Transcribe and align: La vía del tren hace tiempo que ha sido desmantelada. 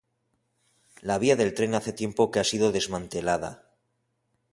La 1.09 1.19
vía 1.19 1.35
del 1.35 1.53
tren 1.53 1.75
hace 1.75 1.93
tiempo 1.93 2.31
que 2.31 2.39
ha 2.39 2.43
sido 2.43 2.71
desmantelada. 2.71 3.67